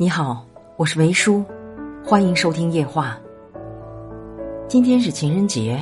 [0.00, 0.46] 你好，
[0.78, 1.44] 我是维叔，
[2.02, 3.20] 欢迎收听夜话。
[4.66, 5.78] 今天是情人节，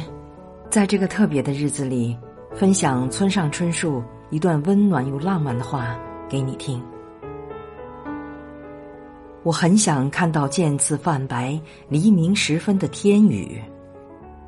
[0.68, 2.18] 在这个特别的日子里，
[2.52, 5.96] 分享村上春树一段温暖又浪漫的话
[6.29, 6.82] 给你听。
[9.45, 11.57] 我很想看到渐次泛白、
[11.89, 13.62] 黎明时分的天宇，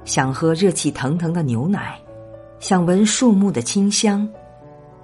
[0.05, 1.97] 想喝热气腾腾的牛奶，
[2.59, 4.29] 想闻树木的清香，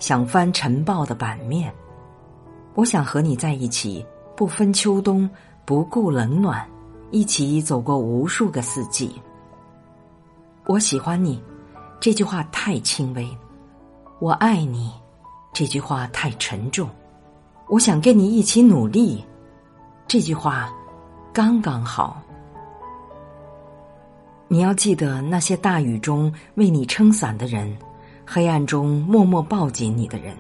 [0.01, 1.72] 想翻晨报的版面。
[2.75, 4.04] 我想和你在一起，
[4.36, 5.29] 不分秋冬，
[5.64, 6.63] 不顾冷暖，
[7.11, 9.11] 一起走过无数个四季。
[10.67, 11.43] 我喜欢你，
[11.99, 13.25] 这句话太轻微；
[14.18, 14.93] 我爱你，
[15.54, 16.86] 这句话太沉重。
[17.67, 19.25] 我想跟你一起努力。
[20.07, 20.71] 这句话
[21.32, 22.21] 刚刚好。
[24.48, 27.75] 你要记得那些大雨中为你撑伞的人，
[28.26, 30.37] 黑暗中默默抱紧你的人，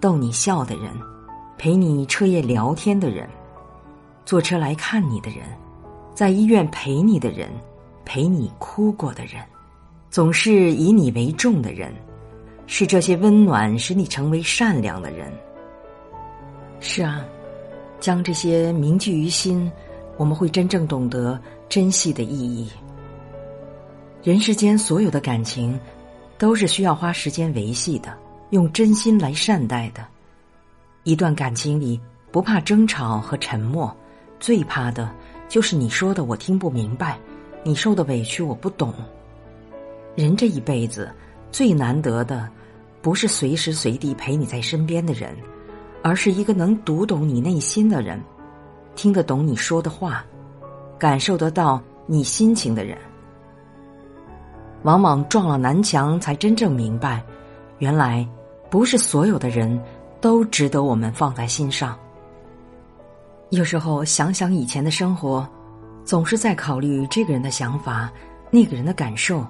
[0.00, 0.90] 逗你笑的人，
[1.60, 3.28] 陪你彻夜聊天的人，
[4.24, 5.40] 坐车来看你的人，
[6.14, 7.50] 在医院陪你的人，
[8.02, 9.44] 陪你哭过的人，
[10.08, 11.92] 总是以你为重的人，
[12.66, 15.30] 是这些温暖使你成为善良的人。
[16.80, 17.22] 是啊。
[18.00, 19.70] 将这些铭记于心，
[20.16, 22.70] 我们会真正懂得珍惜的意义。
[24.22, 25.78] 人世间所有的感情，
[26.38, 28.16] 都是需要花时间维系的，
[28.48, 30.02] 用真心来善待的。
[31.04, 33.94] 一段感情里，不怕争吵和沉默，
[34.38, 35.10] 最怕的
[35.48, 37.18] 就是你说的我听不明白，
[37.62, 38.92] 你受的委屈我不懂。
[40.14, 41.10] 人这一辈子
[41.50, 42.48] 最难得的，
[43.00, 45.36] 不是随时随地陪你在身边的人。
[46.02, 48.18] 而是一个能读懂你内心的人，
[48.94, 50.24] 听得懂你说的话，
[50.98, 52.96] 感受得到你心情的人。
[54.82, 57.22] 往往撞了南墙，才真正明白，
[57.80, 58.26] 原来
[58.70, 59.78] 不是所有的人
[60.20, 61.98] 都值得我们放在心上。
[63.50, 65.48] 有时候想想以前的生活，
[66.04, 68.10] 总是在考虑这个人的想法，
[68.50, 69.44] 那个人的感受，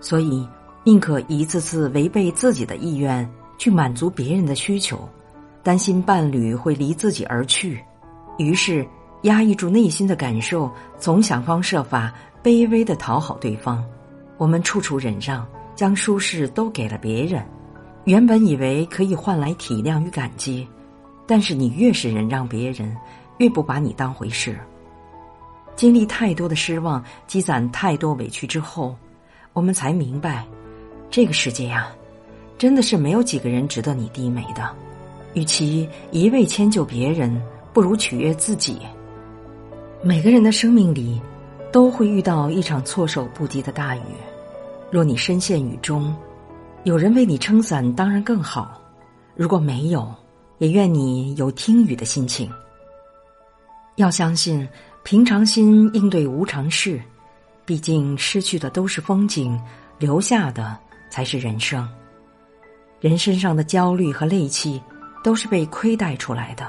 [0.00, 0.46] 所以
[0.84, 5.08] 宁可一次次违背自己的意愿，去满足别人的需求。
[5.62, 7.78] 担心伴侣会离自己而去，
[8.38, 8.86] 于是
[9.22, 13.84] 压抑住内心的感受，总想方设法卑微的讨好对方。
[14.38, 17.46] 我们处处忍让，将舒适都给了别人。
[18.10, 20.66] 原本以为可以换来体谅与感激，
[21.28, 22.92] 但是你越是忍让别人，
[23.38, 24.58] 越不把你当回事。
[25.76, 28.96] 经历太多的失望，积攒太多委屈之后，
[29.52, 30.44] 我们才明白，
[31.08, 31.88] 这个世界呀，
[32.58, 34.68] 真的是没有几个人值得你低眉的。
[35.34, 37.40] 与其一味迁就别人，
[37.72, 38.80] 不如取悦自己。
[40.02, 41.22] 每个人的生命里，
[41.70, 44.02] 都会遇到一场措手不及的大雨。
[44.90, 46.12] 若你深陷雨中，
[46.84, 48.68] 有人为你撑伞，当然更好；
[49.34, 50.12] 如果没有，
[50.58, 52.50] 也愿你有听雨的心情。
[53.96, 54.66] 要相信
[55.02, 57.00] 平常心应对无常事，
[57.64, 59.60] 毕竟失去的都是风景，
[59.98, 60.78] 留下的
[61.10, 61.88] 才是人生。
[63.00, 64.80] 人身上的焦虑和戾气。
[65.22, 66.66] 都是被亏待出来的。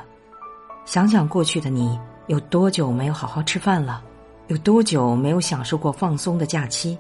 [0.84, 1.98] 想想过去的你，
[2.28, 4.04] 有多久没有好好吃饭了？
[4.48, 6.98] 有多久没有享受过放松的假期？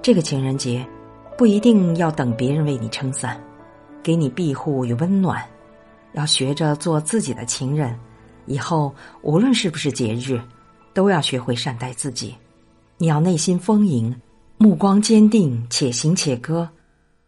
[0.00, 0.82] 这个情人节，
[1.36, 3.38] 不一定要等别人为你撑伞，
[4.02, 5.44] 给你庇护与温暖。
[6.14, 7.94] 要学着做自己的情人，
[8.46, 10.40] 以后无论是不是节日，
[10.94, 12.34] 都要学会善待自己。
[12.96, 14.14] 你要内心丰盈，
[14.56, 16.66] 目光坚定，且行且歌，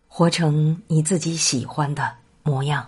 [0.06, 2.10] 活成你自己喜欢的
[2.42, 2.82] 模样。